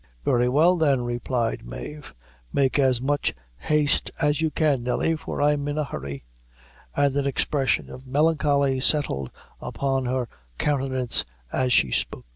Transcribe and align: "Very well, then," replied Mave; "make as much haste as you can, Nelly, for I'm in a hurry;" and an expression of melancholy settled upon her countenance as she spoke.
"Very 0.25 0.49
well, 0.49 0.77
then," 0.77 1.03
replied 1.03 1.63
Mave; 1.63 2.15
"make 2.51 2.79
as 2.79 2.99
much 2.99 3.35
haste 3.57 4.09
as 4.19 4.41
you 4.41 4.49
can, 4.49 4.81
Nelly, 4.81 5.15
for 5.15 5.43
I'm 5.43 5.67
in 5.67 5.77
a 5.77 5.83
hurry;" 5.83 6.25
and 6.95 7.15
an 7.15 7.27
expression 7.27 7.87
of 7.91 8.07
melancholy 8.07 8.79
settled 8.79 9.29
upon 9.59 10.05
her 10.07 10.27
countenance 10.57 11.23
as 11.51 11.71
she 11.71 11.91
spoke. 11.91 12.25